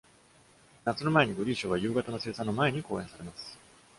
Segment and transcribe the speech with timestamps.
[0.83, 3.55] 夏の間に、グリーショーは夕方の生産の前に公演されます。